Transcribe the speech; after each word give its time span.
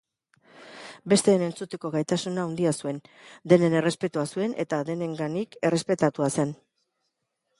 Besteen 1.11 1.43
entzuteko 1.47 1.91
gaitasun 1.95 2.39
handia 2.43 2.71
zuen, 2.85 2.97
denen 3.53 3.77
errespetua 3.81 4.25
zuen 4.37 4.57
eta 4.65 4.81
denenganik 4.89 5.59
errespetatua 5.71 6.31
zen. 6.37 6.57